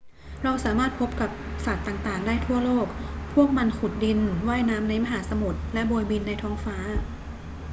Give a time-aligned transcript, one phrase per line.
[0.43, 1.09] เราสามารถพบ
[1.65, 2.87] สัตว์ต่าง ๆ ได้ทั่วโลก
[3.33, 6.77] พวกมันขุดดิน ว่ายน้ำในมหาสมุทร และโบยบินในท้องฟ้า